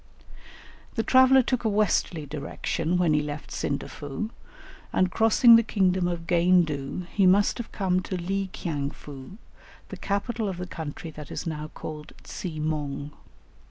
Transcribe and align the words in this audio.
The 0.95 1.03
traveller 1.03 1.43
took 1.43 1.63
a 1.63 1.69
westerly 1.69 2.25
direction 2.25 2.97
when 2.97 3.13
he 3.13 3.21
left 3.21 3.51
Sindafou, 3.51 4.31
and 4.91 5.11
crossing 5.11 5.57
the 5.57 5.61
kingdom 5.61 6.07
of 6.07 6.25
Gaindu 6.25 7.05
he 7.13 7.27
must 7.27 7.59
have 7.59 7.71
come 7.71 7.99
to 7.99 8.17
Li 8.17 8.49
kiang 8.51 8.89
foo, 8.89 9.37
the 9.89 9.97
capital 9.97 10.49
of 10.49 10.57
the 10.57 10.65
country 10.65 11.11
that 11.11 11.29
is 11.29 11.45
now 11.45 11.67
called 11.75 12.13
Tsi 12.23 12.59
mong. 12.59 13.11